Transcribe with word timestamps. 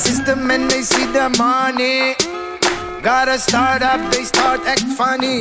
system 0.00 0.50
and 0.50 0.70
they 0.70 0.80
see 0.80 1.04
the 1.12 1.28
money. 1.36 2.14
Gotta 3.02 3.38
start 3.38 3.82
up, 3.82 4.00
they 4.12 4.24
start 4.24 4.60
act 4.64 4.86
funny. 4.96 5.40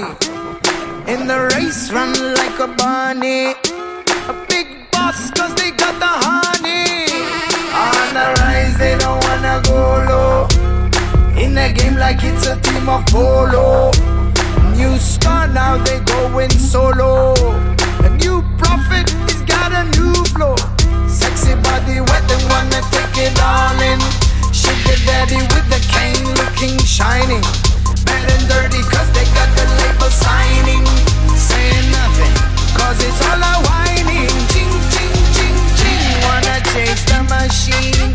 In 1.12 1.28
the 1.32 1.40
race, 1.56 1.92
run 1.92 2.12
like 2.36 2.60
a 2.60 2.68
bunny. 2.68 3.56
A 4.32 4.36
big 4.50 4.68
boss, 4.92 5.32
cause 5.32 5.56
they 5.56 5.72
got 5.72 5.96
the 6.04 6.14
honey. 6.28 7.08
On 7.84 8.08
the 8.18 8.28
rise, 8.42 8.78
they 8.78 8.98
don't 8.98 9.24
wanna 9.28 9.62
go 9.64 9.80
low. 10.10 10.48
In 11.42 11.58
a 11.58 11.72
game 11.72 11.96
like 11.96 12.20
it's 12.22 12.46
a 12.48 12.60
team 12.60 12.90
of 12.90 13.06
polo. 13.08 13.92
New 14.76 14.98
star, 14.98 15.48
now 15.48 15.78
they 15.86 16.00
going 16.02 16.52
solo. 16.52 17.34
A 18.08 18.10
new 18.24 18.44
prophet, 18.58 19.10
he's 19.28 19.42
got 19.44 19.72
a 19.72 19.84
new 19.98 20.14
flow. 20.36 20.56
Sexy 21.08 21.56
body, 21.64 22.02
wet, 22.02 22.24
they 22.28 22.42
wanna 22.52 22.82
take 22.92 23.18
it 23.26 23.40
all 23.42 23.80
in. 23.92 24.29
Sugar 24.70 25.02
daddy 25.06 25.42
with 25.50 25.66
the 25.74 25.82
cane 25.90 26.22
looking 26.38 26.78
shiny. 26.86 27.42
Bad 28.06 28.30
and 28.30 28.46
dirty, 28.46 28.86
cause 28.86 29.10
they 29.18 29.26
got 29.34 29.50
the 29.58 29.66
label 29.82 30.12
signing. 30.14 30.86
Saying 31.34 31.90
nothing, 31.90 32.36
cause 32.78 33.02
it's 33.02 33.18
all 33.26 33.42
a 33.42 33.54
whining. 33.66 34.30
Ching, 34.54 34.70
ching, 34.94 35.16
ching, 35.34 35.58
ching. 35.74 36.06
Wanna 36.22 36.62
chase 36.70 37.02
the 37.10 37.18
machine. 37.26 38.14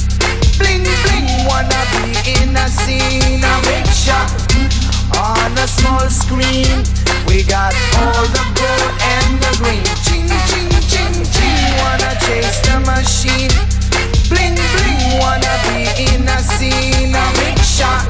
Bling, 0.54 0.86
bling, 1.02 1.26
wanna 1.50 1.82
be 1.90 2.22
in 2.38 2.54
a 2.54 2.68
scene. 2.70 3.42
A 3.42 3.54
big 3.66 3.86
shot 3.90 4.30
mm, 4.54 4.70
on 5.18 5.58
a 5.58 5.66
small 5.66 6.06
screen. 6.06 6.86
We 7.26 7.42
got 7.42 7.74
all 7.98 8.26
the 8.30 8.44
gold 8.54 8.92
and 9.02 9.42
the 9.42 9.52
green. 9.58 9.82
Ching, 10.06 10.30
ching, 10.46 10.70
ching, 10.86 11.14
ching. 11.34 11.62
Wanna 11.82 12.14
chase 12.22 12.62
the 12.62 12.78
machine. 12.86 13.50
Bling, 14.30 14.54
bling, 14.54 14.93
wanna 15.20 15.54
be 15.68 15.86
in 16.06 16.28
a 16.28 16.38
scene. 16.38 17.14
A 17.14 17.26
big 17.38 17.58
shot 17.58 18.06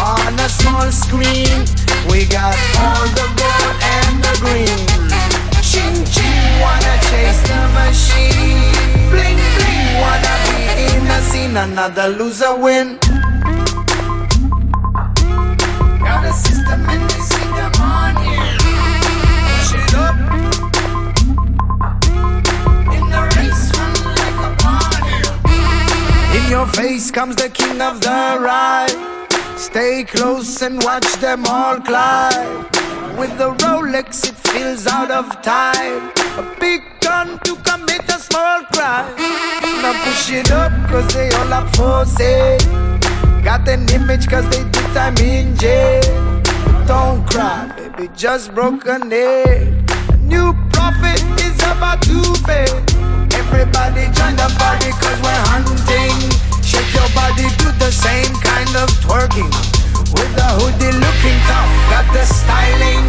on 0.00 0.34
a 0.38 0.48
small 0.48 0.90
screen. 0.90 1.64
We 2.10 2.26
got 2.26 2.56
all 2.78 3.06
the 3.18 3.26
gold 3.40 3.76
and 3.96 4.14
the 4.24 4.34
green. 4.42 4.78
Ching, 5.62 6.04
ching, 6.14 6.60
wanna 6.62 6.94
chase 7.08 7.42
the 7.48 7.60
machine. 7.78 8.72
Bling, 9.10 9.40
bling, 9.56 9.88
wanna 10.02 10.34
be 10.46 10.58
in 10.86 11.06
a 11.06 11.20
scene. 11.22 11.56
Another 11.56 12.08
loser 12.08 12.54
win. 12.54 12.98
Got 16.04 16.24
a 16.24 16.32
system 16.32 16.80
and 16.88 17.10
they 17.10 17.20
see 17.20 17.48
the 17.58 17.68
money. 17.78 18.24
Push 18.24 18.33
In 26.44 26.50
your 26.50 26.66
face 26.66 27.10
comes 27.10 27.36
the 27.36 27.48
king 27.48 27.80
of 27.80 28.02
the 28.02 28.38
ride. 28.38 28.94
Stay 29.56 30.04
close 30.04 30.60
and 30.60 30.82
watch 30.82 31.10
them 31.14 31.44
all 31.46 31.80
climb. 31.80 32.66
With 33.16 33.38
the 33.38 33.54
Rolex, 33.64 34.28
it 34.28 34.36
feels 34.48 34.86
out 34.86 35.10
of 35.10 35.40
time. 35.40 36.12
A 36.36 36.56
big 36.60 36.82
gun 37.00 37.38
to 37.44 37.56
commit 37.56 38.04
a 38.10 38.18
small 38.18 38.62
crime. 38.74 39.16
Now 39.80 39.94
push 40.04 40.32
it 40.32 40.50
up, 40.50 40.72
cause 40.90 41.14
they 41.14 41.30
all 41.30 41.52
up 41.52 41.74
for 41.76 42.04
sale. 42.04 42.58
Got 43.42 43.66
an 43.66 43.88
image, 43.88 44.28
cause 44.28 44.46
they 44.50 44.64
did 44.64 44.88
time 44.92 45.16
in 45.16 45.56
jail. 45.56 46.02
Don't 46.86 47.26
cry, 47.26 47.72
baby, 47.74 48.10
just 48.14 48.54
broke 48.54 48.86
a 48.86 48.98
nail. 48.98 49.84
A 50.12 50.16
new 50.18 50.52
prophet 50.74 51.22
is 51.40 51.56
about 51.62 52.02
to 52.02 52.22
fail. 52.44 52.93
Everybody 53.48 54.08
join 54.16 54.36
the 54.36 54.48
party, 54.58 54.90
cause 54.96 55.20
we're 55.20 55.44
hunting. 55.52 56.16
Shake 56.64 56.88
your 56.96 57.08
body, 57.12 57.46
do 57.60 57.68
the 57.76 57.92
same 57.92 58.32
kind 58.40 58.72
of 58.76 58.88
twerking. 59.04 59.52
With 60.16 60.32
the 60.36 60.48
hoodie 60.58 60.94
looking 60.96 61.38
tough, 61.48 61.70
got 61.92 62.06
the 62.16 62.24
styling. 62.24 63.04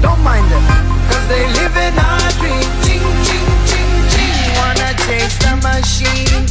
Don't 0.00 0.20
mind 0.24 0.46
them, 0.50 0.64
cause 1.10 1.26
they 1.28 1.44
live 1.60 1.76
in 1.76 1.94
our 1.98 2.30
dream. 2.40 2.64
Ching, 2.84 3.04
ching, 3.26 3.48
ching, 3.68 3.92
ching. 4.08 4.36
Wanna 4.56 4.90
chase 5.04 5.36
the 5.44 5.52
machine. 5.60 6.42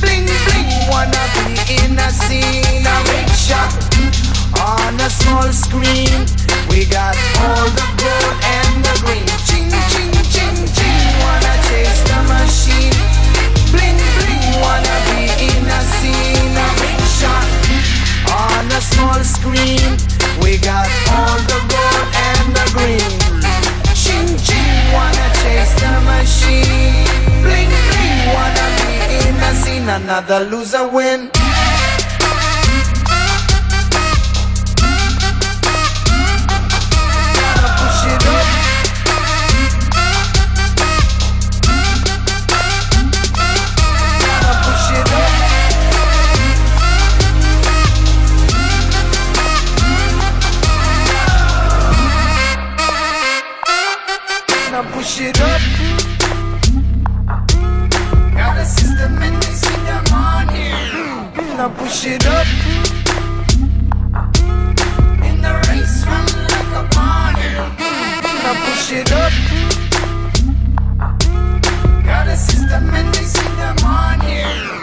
Bling, 0.00 0.26
bling, 0.46 0.70
wanna 0.86 1.22
be 1.34 1.58
in 1.82 1.98
a 1.98 2.08
scene. 2.10 2.86
A 2.86 2.96
big 3.10 3.28
shot 3.34 3.74
on 4.62 4.94
a 5.00 5.10
small 5.10 5.50
screen. 5.52 6.26
We 6.70 6.86
got 6.86 7.16
all 7.42 7.68
the 7.74 7.86
gold 8.00 8.36
and 8.56 8.84
the 8.86 8.94
green. 9.04 9.26
Ching, 9.48 9.68
ching, 9.90 10.12
ching, 10.30 10.56
ching. 10.72 10.91
Machine. 12.32 12.96
Bling, 13.72 14.00
bling, 14.16 14.46
wanna 14.64 14.96
be 15.08 15.20
in 15.48 15.64
a 15.78 15.80
scene. 15.96 16.56
A 16.64 16.68
big 16.80 17.00
shot 17.18 17.48
on 18.40 18.64
a 18.78 18.80
small 18.80 19.20
screen. 19.36 19.90
We 20.42 20.58
got 20.58 20.88
all 21.16 21.38
the 21.52 21.60
gold 21.72 22.08
and 22.28 22.48
the 22.58 22.66
green. 22.76 23.12
Ching, 24.02 24.30
ching, 24.46 24.80
wanna 24.96 25.26
chase 25.40 25.74
the 25.82 25.92
machine. 26.10 27.06
Bling, 27.44 27.72
bling, 27.90 28.20
wanna 28.34 28.66
be 28.78 28.92
in 29.28 29.36
a 29.48 29.52
scene. 29.62 29.88
Another 29.88 30.40
loser 30.50 30.88
win. 30.88 31.41
It 55.24 55.40
up. 55.40 55.60
Got 58.34 58.58
a 58.58 58.64
system 58.64 59.22
and 59.22 59.42
they 59.42 59.54
see 59.62 59.78
the 59.88 59.98
money. 60.10 60.70
Now 61.56 61.68
push 61.68 62.06
it 62.06 62.26
up. 62.26 62.46
In 65.28 65.36
the 65.40 65.52
race, 65.68 66.04
run 66.06 66.26
like 66.52 66.72
a 66.80 66.84
bunny. 66.94 67.50
Now 68.42 68.54
push 68.64 68.92
it 68.92 69.12
up. 69.12 69.32
Got 72.04 72.26
a 72.28 72.36
system 72.36 72.94
and 72.94 73.14
they 73.14 73.24
see 73.34 73.50
the 73.60 73.70
money. 73.82 74.81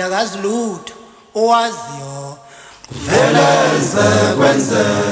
ndakazilutho 0.00 0.94
owaziyo. 1.34 2.36
Kuvele 2.88 3.48
ze 3.90 4.34
kwenzeka 4.36 5.09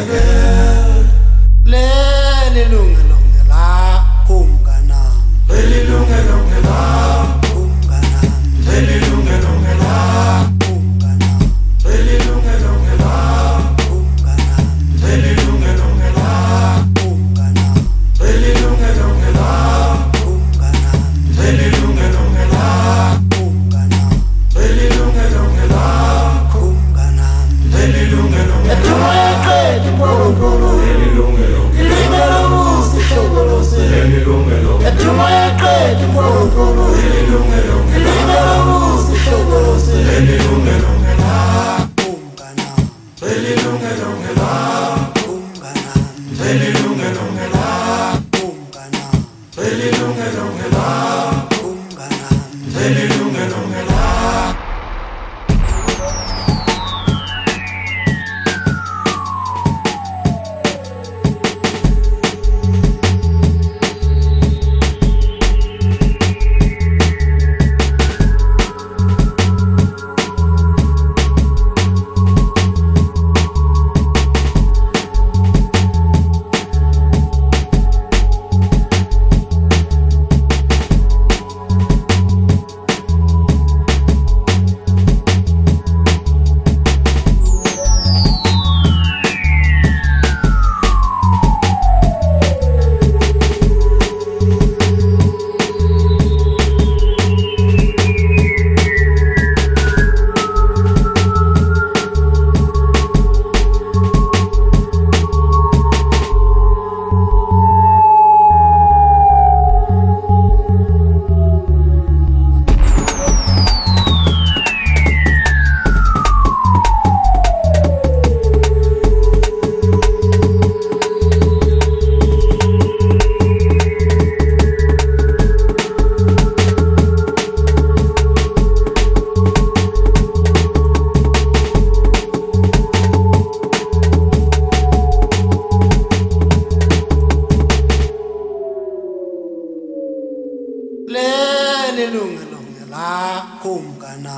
mngana 143.88 144.34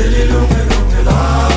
elilunge 0.00 0.60
lunge 0.70 1.00
lami 1.06 1.53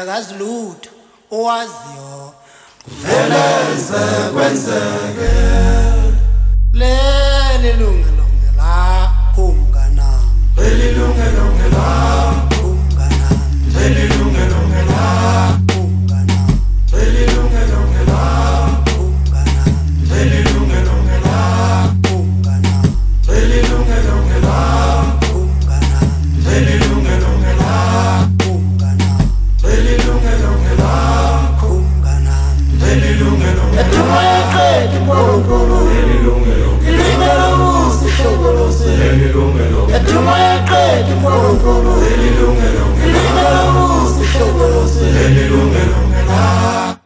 akazi 0.00 0.34
lutho 0.34 0.90
owaziyo. 1.30 2.32
Vele 3.02 3.76
ze 3.86 4.30
kwenzeke 4.32 5.49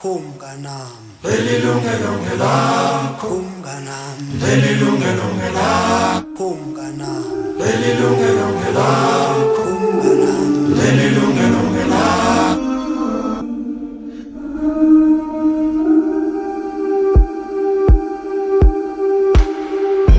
umnganam 0.05 1.01
lelilungelo 1.25 2.13
ngelakho 2.23 3.29
umnganam 3.41 4.17
lelilungelo 4.43 5.27
ngelakho 5.39 6.45
umnganam 6.45 7.25
lelilungelo 7.61 8.47
ngelakho 8.59 9.65
umnganam 9.73 10.49
lelilungelo 10.79 11.61
ngelakho 11.73 12.73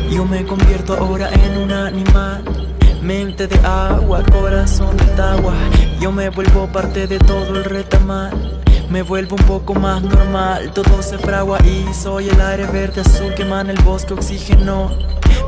Yo 0.10 0.26
me 0.26 0.44
convierto 0.46 0.94
ahora 0.98 1.30
en 1.30 1.58
un 1.64 1.72
animal 1.72 2.44
Mente 3.06 3.46
de 3.46 3.60
agua, 3.64 4.24
corazón 4.32 4.98
de 4.98 5.22
agua. 5.22 5.54
Yo 6.02 6.12
me 6.12 6.30
vuelvo 6.32 6.66
parte 6.66 7.06
de 7.06 7.20
todo 7.20 7.56
el 7.56 7.64
retamal 7.66 8.65
me 8.90 9.02
vuelvo 9.02 9.36
un 9.36 9.46
poco 9.46 9.74
más 9.74 10.02
normal. 10.02 10.72
Todo 10.74 11.02
se 11.02 11.18
fragua 11.18 11.60
y 11.66 11.94
soy 11.94 12.30
el 12.30 12.40
aire 12.42 12.66
verde 12.68 13.02
azul 13.02 13.34
que 13.34 13.44
emana 13.44 13.72
el 13.72 13.82
bosque 13.82 14.14
oxígeno 14.14 14.92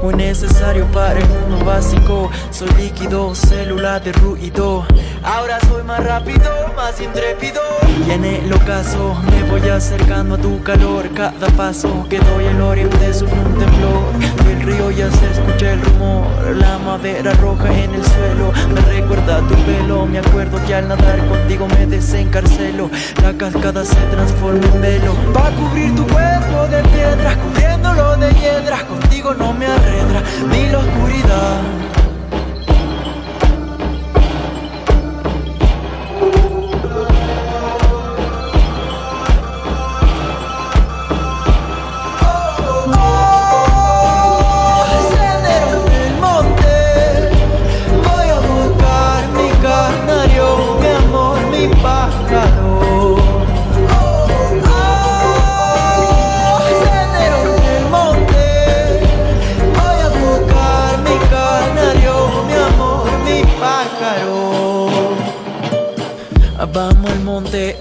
muy 0.02 0.14
necesario 0.16 0.86
para 0.92 1.20
el 1.20 1.28
mundo 1.28 1.66
básico. 1.66 2.30
Soy 2.52 2.70
líquido, 2.78 3.34
célula 3.36 4.00
de 4.00 4.12
ruido. 4.14 4.86
Ahora 5.24 5.60
soy 5.68 5.84
más 5.84 6.04
rápido, 6.04 6.50
más 6.76 7.00
intrépido. 7.02 7.62
Y 8.08 8.12
en 8.12 8.24
el 8.24 8.54
ocaso 8.54 9.16
me 9.32 9.44
voy 9.50 9.68
acercando 9.70 10.36
a 10.36 10.38
tu 10.38 10.62
calor. 10.64 11.10
Cada 11.14 11.48
paso 11.56 12.06
que 12.10 12.20
doy 12.20 12.46
el 12.46 12.62
oriente 12.62 13.14
sufre 13.14 13.40
un 13.40 13.58
temblor. 13.58 14.14
Del 14.46 14.62
río 14.62 14.92
ya 14.92 15.10
se 15.12 15.32
escucha 15.32 15.74
el 15.74 15.82
rumor. 15.82 16.28
La 16.58 16.78
madera 16.78 17.34
roja 17.34 17.74
en 17.74 17.94
el 17.94 18.04
suelo 18.04 18.52
me 18.74 18.82
recuerda 18.82 19.40
tu 19.48 19.56
pelo. 19.66 20.06
Me 20.06 20.20
acuerdo 20.20 20.60
que 20.66 20.76
al 20.76 20.88
nadar 20.88 21.18
contigo 21.28 21.68
me 21.68 21.86
desencarcelo. 21.86 22.90
La 23.22 23.34
cascada 23.34 23.84
se 23.84 24.00
transforma 24.12 24.66
en 24.74 24.82
velo. 24.82 25.14
Va 25.36 25.48
a 25.48 25.52
cubrir 25.52 25.96
tu 25.96 26.06
cuerpo 26.08 26.68
de 26.68 26.82
piedras, 26.84 27.36
cubriéndolo 27.38 28.16
de 28.18 28.34
hiedras. 28.34 28.84
Contigo 28.84 29.34
no 29.34 29.54
me 29.54 29.66
arredra 29.88 30.24
ni 30.52 30.70
la 30.70 30.80
oscuridad. 30.80 32.07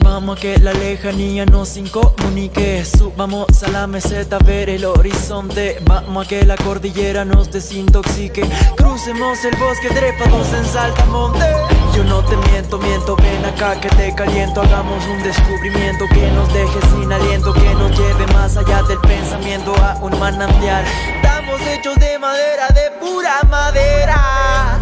Vamos 0.01 0.37
a 0.37 0.41
que 0.41 0.59
la 0.59 0.73
lejanía 0.75 1.47
nos 1.47 1.77
incomunique. 1.77 2.85
Subamos 2.85 3.47
a 3.63 3.69
la 3.71 3.87
meseta 3.87 4.37
a 4.37 4.45
ver 4.45 4.69
el 4.69 4.85
horizonte. 4.85 5.79
Vamos 5.85 6.27
a 6.27 6.29
que 6.29 6.45
la 6.45 6.57
cordillera 6.57 7.25
nos 7.25 7.51
desintoxique. 7.51 8.43
Crucemos 8.77 9.45
el 9.45 9.57
bosque 9.57 9.89
trepados 9.89 10.53
en 10.53 10.65
saltamonte. 10.67 11.47
Yo 11.95 12.05
no 12.05 12.23
te 12.25 12.37
miento, 12.51 12.79
miento, 12.79 13.17
ven 13.17 13.45
acá 13.47 13.81
que 13.81 13.89
te 13.89 14.15
caliento. 14.15 14.61
Hagamos 14.61 15.03
un 15.07 15.23
descubrimiento 15.23 16.05
que 16.09 16.31
nos 16.33 16.53
deje 16.53 16.81
sin 16.91 17.11
aliento 17.11 17.55
Que 17.55 17.75
nos 17.75 17.91
lleve 17.99 18.27
más 18.35 18.57
allá 18.57 18.83
del 18.83 18.99
pensamiento 18.99 19.75
a 19.77 19.97
un 20.03 20.19
manantial. 20.19 20.85
Estamos 21.15 21.61
hechos 21.63 21.97
de 21.97 22.19
madera, 22.19 22.69
de 22.69 22.91
pura 23.01 23.43
madera. 23.49 24.81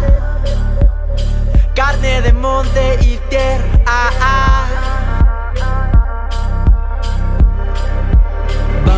Carne 1.73 2.21
de 2.21 2.33
monte 2.33 2.97
y 3.01 3.17
tierra 3.29 4.64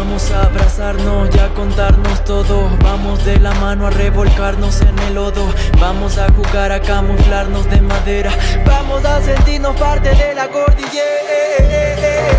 Vamos 0.07 0.31
a 0.31 0.43
abrazarnos 0.43 1.35
y 1.35 1.37
a 1.37 1.49
contarnos 1.49 2.23
todo. 2.23 2.69
Vamos 2.81 3.25
de 3.25 3.39
la 3.39 3.53
mano 3.55 3.87
a 3.87 3.89
revolcarnos 3.89 4.79
en 4.79 4.97
el 4.99 5.15
lodo. 5.15 5.45
Vamos 5.81 6.17
a 6.17 6.31
jugar 6.31 6.71
a 6.71 6.81
camuflarnos 6.81 7.69
de 7.69 7.81
madera. 7.81 8.31
Vamos 8.65 9.03
a 9.03 9.21
sentirnos 9.21 9.75
parte 9.75 10.15
de 10.15 10.33
la 10.33 10.47
cordillera. 10.47 12.36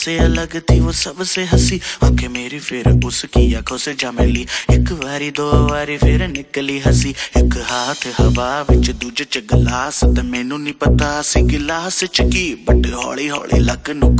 सबसे 0.00 0.16
अलग 0.18 0.54
थी 0.70 0.78
वो 0.80 0.92
सबसे 0.96 1.42
हंसी 1.46 1.80
आंखें 2.04 2.28
मेरी 2.28 2.58
फिर 2.58 2.88
उसकी 3.06 3.42
आंखों 3.54 3.76
से 3.76 3.94
जा 4.00 4.12
मिली 4.12 4.46
एक 4.72 4.92
बारी 5.02 5.30
दो 5.36 5.50
बारी 5.68 5.98
फिर 5.98 6.26
निकली 6.28 6.78
हंसी 6.86 7.14
एक 7.36 7.58
हाथ 7.68 8.06
हवा 8.20 8.48
विच 8.70 8.90
दूजे 8.96 9.24
च 9.24 9.44
गलास 9.52 10.02
ते 10.16 10.22
मैनू 10.32 10.56
नहीं 10.56 10.74
पता 10.80 11.12
सी 11.28 11.42
गिलास 11.52 12.02
च 12.04 12.28
की 12.32 12.48
बट 12.68 12.92
हौली 12.96 13.28
हौली 13.28 13.60
लक 13.70 13.96
नु 14.02 14.12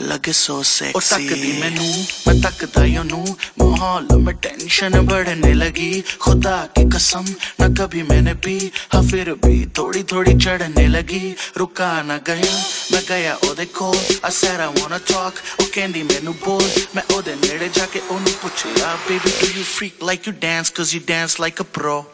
ਲੱਗੇ 0.00 0.32
ਸੋ 0.32 0.62
ਸੈਕਸੀ 0.62 0.92
ਉਹ 0.94 1.00
ਤੱਕਦੀ 1.00 1.52
ਮੈਨੂੰ 1.60 1.84
ਮੈਂ 2.26 2.34
ਤੱਕਦਾ 2.42 2.84
ਯੋ 2.84 3.02
ਨੂੰ 3.02 3.36
ਮਾਹੌਲ 3.58 4.06
ਮੈਂ 4.18 4.34
ਟੈਨਸ਼ਨ 4.34 5.00
ਬੜਨੇ 5.00 5.54
ਲਗੀ। 5.54 6.02
ਖੁਦਾ 6.20 6.68
ਕੀ 6.74 6.84
ਕਸਮ 6.84 7.24
ਨਾ 7.60 7.68
ਕਭੀ 7.68 8.02
ਮੈਨੇ 8.02 8.34
ਪੀ। 8.34 8.70
ਹਾਂ 8.94 9.02
ਫਿਰ 9.02 9.32
ਵੀ 9.32 9.66
ਥੋੜੀ 9.74 10.02
ਥੋੜੀ 10.02 10.34
ਚੜਨੇ 10.38 10.88
ਲਗੀ। 10.88 11.34
ਰੁਕਾ 11.58 12.02
ਨਾ 12.02 12.18
ਗਿਆ 12.18 12.62
ਮੈਂ 12.92 13.02
ਗਿਆ 13.08 13.34
ਉਹਦੇ 13.34 13.66
ਕੋਲ। 13.66 13.96
ਆ 14.24 14.28
ਸੈਡ 14.30 14.60
ਆ 14.60 14.66
ਵਾਂਟ 14.66 15.02
ਟੂ 15.08 15.14
ਟਾਕ 15.14 15.60
ਉਹ 15.60 15.66
ਕਹਿੰਦੀ 15.72 16.02
ਮੈਨੂੰ 16.02 16.34
ਬੋਲ। 16.44 16.70
ਮੈਂ 16.94 17.02
ਉਹਦੇ 17.14 17.34
ਨੇੜੇ 17.34 17.68
ਜਾ 17.68 17.86
ਕੇ 17.86 18.00
ਉਹਨੂੰ 18.10 18.32
ਪੁੱਛਿਆ 18.42 18.98
baby 19.08 19.30
do 19.40 19.58
you 19.58 19.64
freak 19.64 20.04
like 20.04 20.28
you 20.28 20.34
dance 20.40 20.70
cause 20.70 20.94
you 20.94 21.00
dance 21.08 21.40
like 21.40 21.62
a 21.62 21.62
pro 21.62 22.04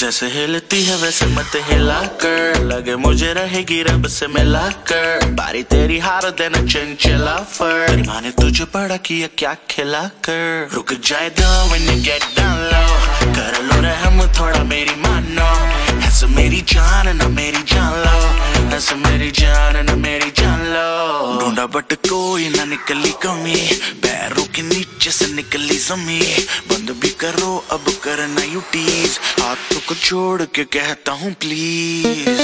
जैसे 0.00 0.26
हिलती 0.26 0.84
है 0.84 0.96
वैसे 0.96 1.26
मत 1.26 1.50
हिला 1.56 2.00
कर। 2.00 2.64
लगे 2.64 2.96
मुझे 2.96 3.32
रहेगी 3.32 3.82
रब 3.82 4.06
से 4.06 4.26
मिला 4.26 4.68
कर। 4.68 5.26
बारी 5.26 5.62
तेरी 5.62 5.98
हार 5.98 6.30
देना 6.30 6.58
चंचला 6.58 7.36
फर। 7.36 8.04
माँ 8.06 8.20
ने 8.20 8.30
तुझे 8.30 8.64
बड़ा 8.64 8.96
किया 8.96 9.28
क्या 9.38 9.56
खिला 9.70 10.02
कर? 10.02 10.68
रुक 10.72 10.92
जाए 10.92 11.30
दो 11.40 11.68
when 11.68 11.84
you 11.84 11.98
get 12.04 12.22
down 12.22 12.56
low 12.56 13.00
कर 13.36 13.62
लो 13.62 13.80
रहम, 13.80 14.32
थोड़ा 14.32 14.64
मेरी 14.64 14.90
मानो। 14.90 15.80
ऐसे 16.06 16.26
मेरी 16.26 16.60
जान, 16.60 17.16
ना 17.16 17.28
मेरी 17.28 17.62
जान 17.62 17.92
लो। 17.92 18.76
ऐसे 18.76 18.94
मेरी 18.94 19.30
जान, 19.30 19.84
ना 19.84 19.94
मेरी 19.94 20.29
ढूंढा 20.70 21.66
बट 21.66 21.92
कोई 22.08 22.48
ना 22.48 22.64
निकली 22.64 23.10
कमी। 23.22 23.56
पैरों 24.02 24.44
के 24.54 24.62
नीचे 24.62 25.10
से 25.10 25.26
निकली 25.34 25.78
जमी। 25.78 26.20
बंद 26.70 26.90
भी 27.02 27.10
करो, 27.20 27.56
अब 27.70 27.84
करना 28.04 28.42
यू 28.52 28.60
टीज 28.72 29.18
हाथों 29.40 29.80
को 29.88 29.94
छोड़ 29.94 30.42
के 30.42 30.64
कहता 30.64 31.12
हूँ 31.12 31.32
please 31.34 32.38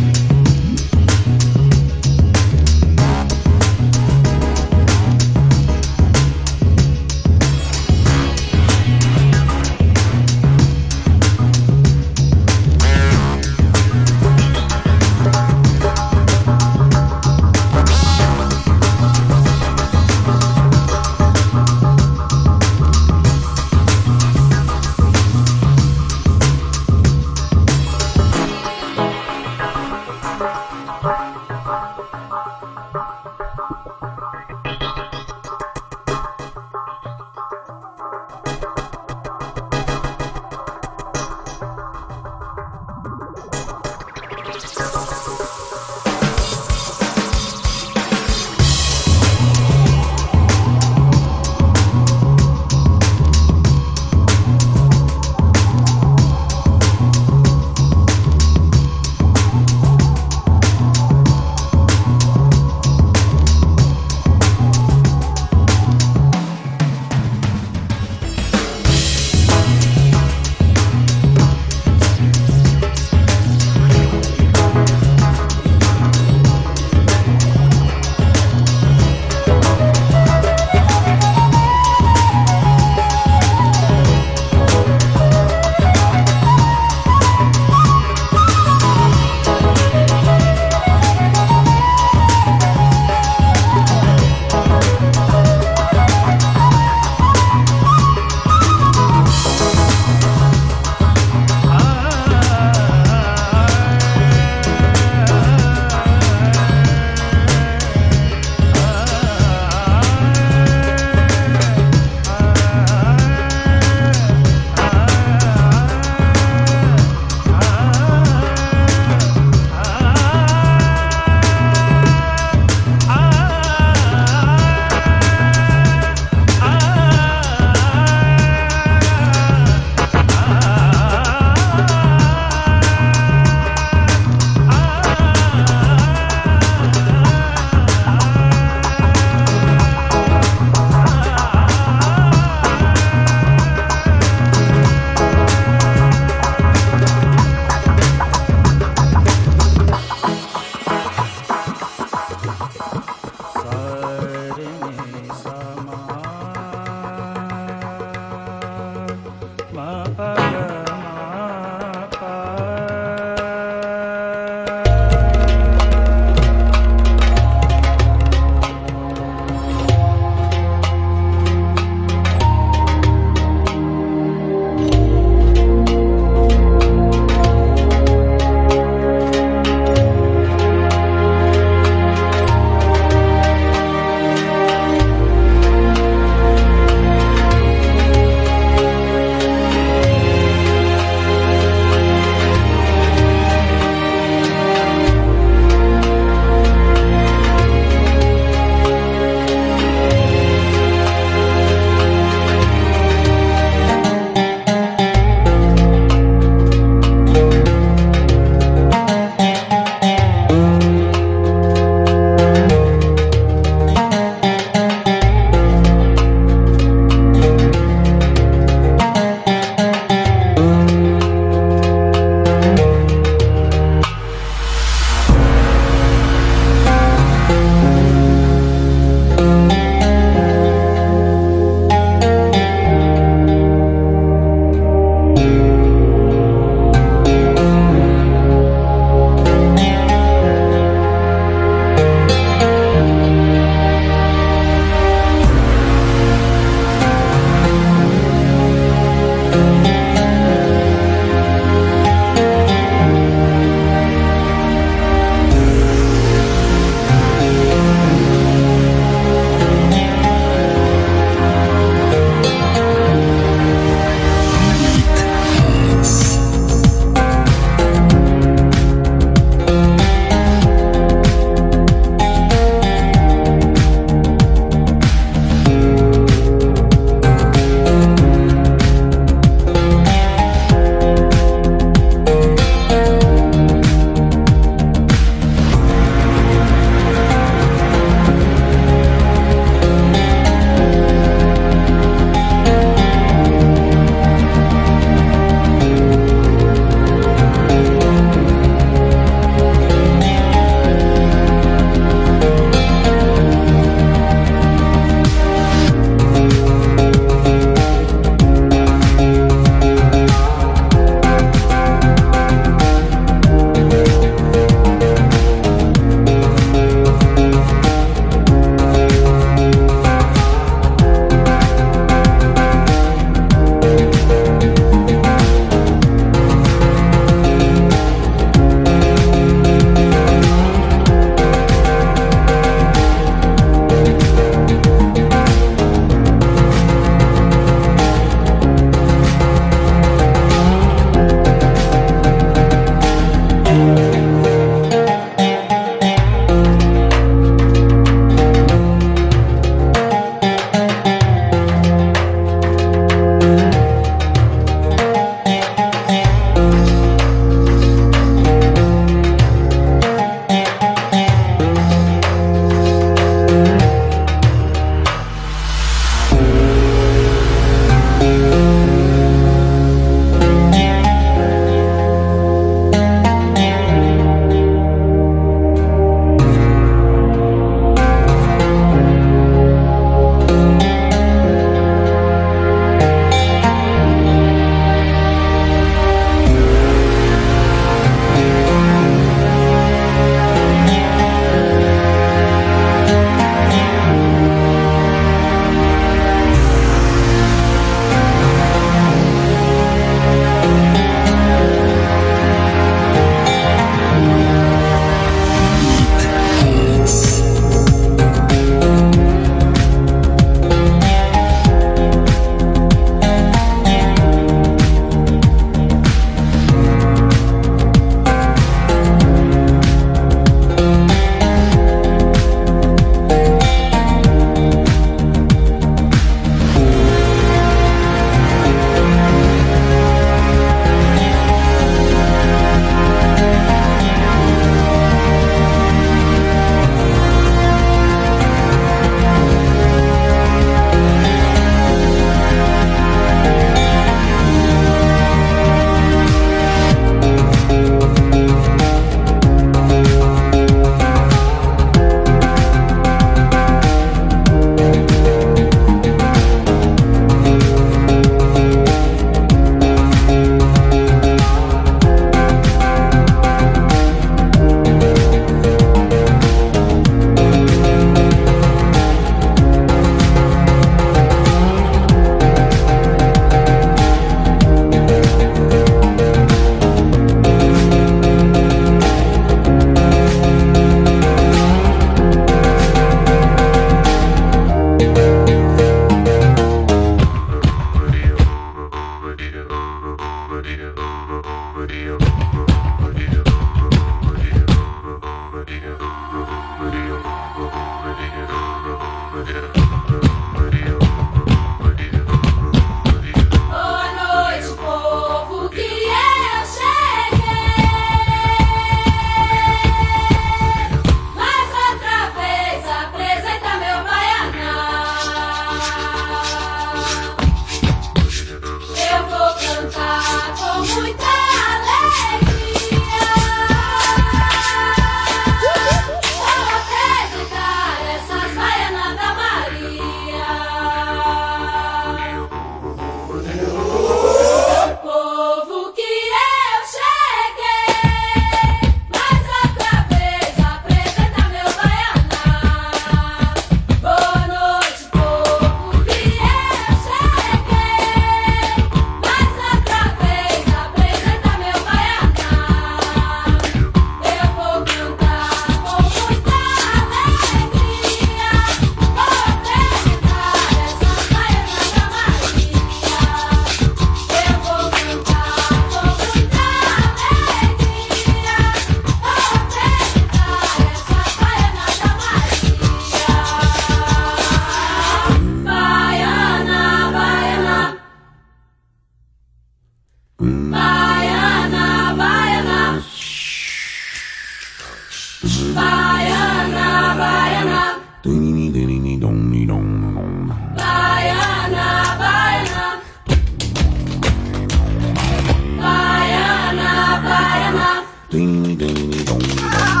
Ding, 598.31 598.77
ding, 598.77 599.25
dong, 599.25 599.39
dong. 599.41 600.00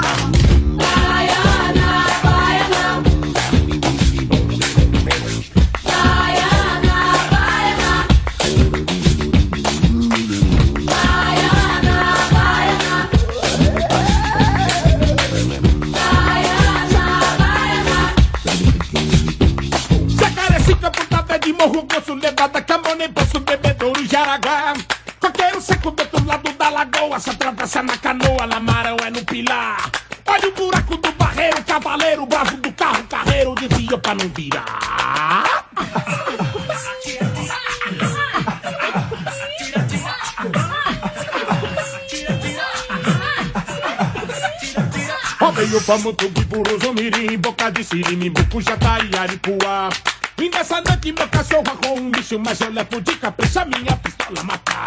Pamutubi, 45.91 46.47
mirim 46.95 47.37
Boca 47.37 47.69
de 47.69 47.83
Sirimi, 47.83 48.29
Bucujatá 48.29 48.99
e 49.03 49.13
Aripuá. 49.17 49.89
Indessa 50.41 50.81
noite 50.87 51.11
meu 51.11 51.27
cachorro 51.27 51.63
com 51.83 51.99
um 51.99 52.09
bicho, 52.09 52.39
mas 52.39 52.61
eu 52.61 52.71
levo 52.71 53.01
de 53.01 53.13
capricha 53.17 53.65
minha 53.65 53.97
pistola 53.97 54.41
matar. 54.41 54.80